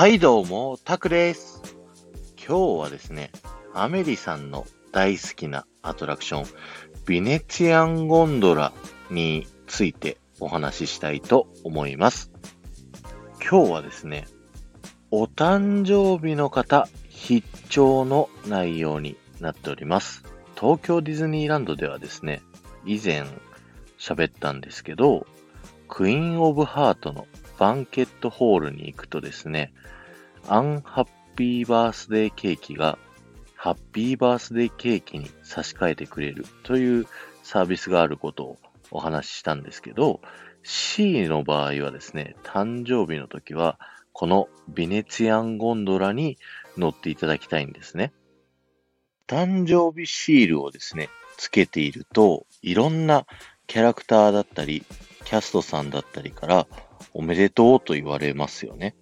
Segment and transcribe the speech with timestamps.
[0.00, 1.60] はいどうも、タクです。
[2.38, 3.30] 今日はですね、
[3.74, 6.46] アメリさんの大好きなアトラクション、
[7.04, 8.72] ビネツィアンゴンドラ
[9.10, 12.32] についてお話ししたいと思います。
[13.46, 14.26] 今日はですね、
[15.10, 20.24] お誕生日の方必聴の内容になっております。
[20.58, 22.40] 東京ディズニーランドではですね、
[22.86, 23.26] 以前
[23.98, 25.26] 喋ったんですけど、
[25.88, 27.26] クイーン・オブ・ハートの
[27.58, 29.74] バンケットホールに行くとですね、
[30.48, 32.98] アンハッピーバースデーケーキが
[33.54, 37.06] ハッピーバースデーケーキに差し替えてくれるという
[37.42, 38.58] サービスがあることを
[38.90, 40.20] お話ししたんですけど、
[40.62, 43.78] C の場合はですね、誕生日の時は、
[44.12, 46.38] このビネツィアンゴンドラに
[46.76, 48.12] 乗っていただきたいんですね。
[49.26, 53.26] 誕生日シールをですね、つけていると、いろんな
[53.66, 54.84] キャラクターだったり、
[55.24, 56.66] キャストさんだったりから、
[57.12, 58.94] おめでとうと言われますよね。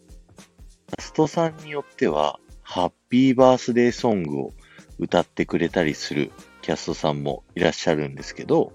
[1.19, 4.53] トさんによっては、ハッピーバースデーソングを
[5.01, 6.31] 歌ってくれたりする
[6.63, 8.73] キャストさんもいらっしゃるんですけど、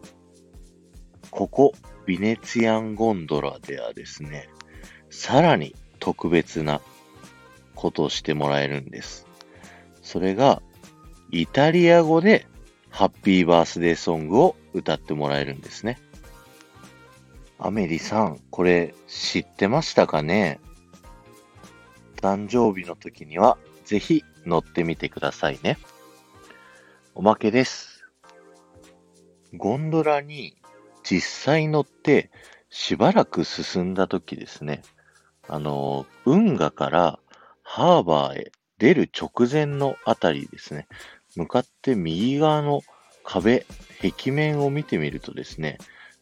[1.31, 1.73] ここ、
[2.05, 4.49] ビネツィアンゴンドラではですね、
[5.09, 6.81] さらに特別な
[7.75, 9.25] ことをしてもらえるんです。
[10.01, 10.61] それが、
[11.31, 12.45] イタリア語で
[12.89, 15.97] ハッピーバースデーソングを歌ってもらえるんですね。
[17.57, 20.59] アメリさん、これ知ってましたかね？
[22.23, 25.77] 誕生日の時にはぜひ乗ってみてくださいね。
[27.15, 28.05] おまけです。
[29.53, 30.55] ゴンドラに
[31.03, 32.31] 実際乗って
[32.69, 34.83] しばらく進んだ時ですね、
[35.49, 37.19] あの、運河から
[37.61, 40.87] ハーバーへ出る直前のあたりですね、
[41.35, 42.83] 向かって右側の
[43.25, 43.65] 壁、
[44.01, 45.77] 壁面を見てみるとですね、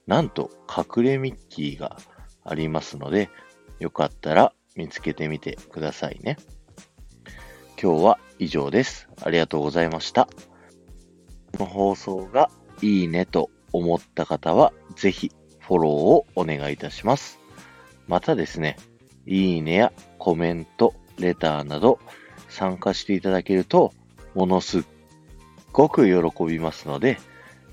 [0.07, 1.97] なんと隠れミッキーが
[2.43, 3.29] ありますので、
[3.77, 6.37] よかったら見つけてみてくださいね。
[7.81, 9.09] 今日は以上です。
[9.21, 10.27] ありがとうございました。
[11.57, 12.49] この放送が
[12.81, 17.39] いいねと思った方は、ぜひフォローをお願いいたします。
[18.07, 18.77] またですね、
[19.25, 21.99] いいねやコメント、レターなど
[22.49, 23.93] 参加していただけると、
[24.33, 24.83] ものすっ
[25.71, 27.19] ごく喜びますので、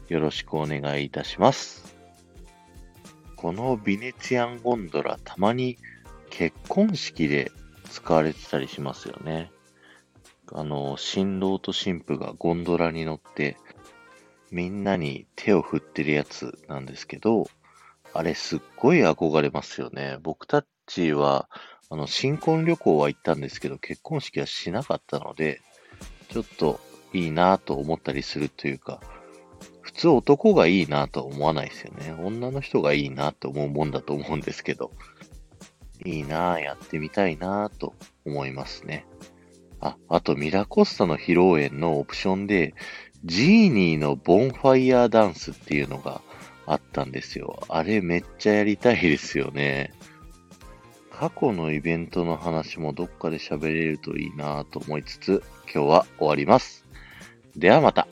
[0.08, 1.96] よろしくお願いいたします。
[3.36, 5.78] このビネツィアンゴンドラ、たまに
[6.30, 7.52] 結婚式で
[7.90, 9.50] 使われてたりしますよね。
[10.52, 13.56] あの、新郎と新婦がゴンドラに乗って、
[14.50, 17.48] みんなに手を振ってるやつなんですけど、
[18.14, 20.18] あれすっごい憧れますよね。
[20.22, 21.48] 僕たちは、
[21.90, 25.60] あの、新婚旅行は行ったんですけど、結婚式はしなかったので、
[26.30, 26.80] ちょっと
[27.12, 29.00] いいなと思ったりするというか、
[29.80, 32.14] 普通男がいいなと思わないですよね。
[32.22, 34.92] 女の人がいいなと思うもんだと思うんですけど、
[36.04, 37.94] いいなぁやってみたいなぁと
[38.24, 39.06] 思いますね。
[39.80, 42.74] あ、あとミラコスタの披露宴のオプションで、
[43.24, 46.20] ジーニーのボンファイヤーダンスっていうのが
[46.66, 47.60] あったんですよ。
[47.68, 49.92] あれめっちゃやりたいですよね。
[51.10, 56.86] 過去のイベントの話もどっかで喋れるといいなぁと思いつつ、今日は終わります。
[57.56, 58.06] ではまた。